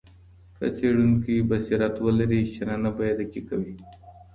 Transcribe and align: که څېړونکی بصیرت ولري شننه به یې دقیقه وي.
که 0.57 0.65
څېړونکی 0.77 1.35
بصیرت 1.49 1.95
ولري 2.05 2.41
شننه 2.53 2.89
به 2.95 3.03
یې 3.07 3.13
دقیقه 3.21 3.55
وي. 3.63 3.75